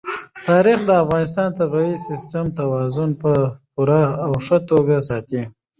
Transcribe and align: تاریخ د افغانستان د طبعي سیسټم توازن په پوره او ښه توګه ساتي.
تاریخ 0.47 0.79
د 0.85 0.89
افغانستان 1.03 1.49
د 1.51 1.55
طبعي 1.59 1.93
سیسټم 2.07 2.45
توازن 2.59 3.09
په 3.21 3.31
پوره 3.73 4.01
او 4.25 4.31
ښه 4.45 4.57
توګه 4.69 4.95
ساتي. 5.09 5.41